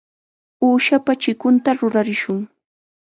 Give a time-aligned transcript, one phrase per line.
[0.65, 2.39] Uushapa chikunta rurarishun.